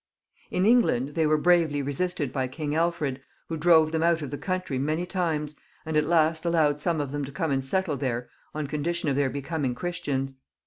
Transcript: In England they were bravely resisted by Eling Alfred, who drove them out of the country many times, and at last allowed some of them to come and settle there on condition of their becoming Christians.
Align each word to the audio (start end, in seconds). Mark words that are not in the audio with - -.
In 0.49 0.65
England 0.65 1.09
they 1.09 1.27
were 1.27 1.37
bravely 1.37 1.83
resisted 1.83 2.33
by 2.33 2.47
Eling 2.47 2.73
Alfred, 2.75 3.21
who 3.49 3.55
drove 3.55 3.91
them 3.91 4.01
out 4.01 4.23
of 4.23 4.31
the 4.31 4.37
country 4.39 4.79
many 4.79 5.05
times, 5.05 5.53
and 5.85 5.95
at 5.95 6.07
last 6.07 6.43
allowed 6.43 6.81
some 6.81 6.99
of 6.99 7.11
them 7.11 7.23
to 7.23 7.31
come 7.31 7.51
and 7.51 7.63
settle 7.63 7.97
there 7.97 8.27
on 8.55 8.65
condition 8.65 9.09
of 9.09 9.15
their 9.15 9.29
becoming 9.29 9.75
Christians. 9.75 10.33